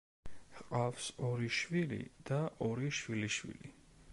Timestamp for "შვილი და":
1.57-2.39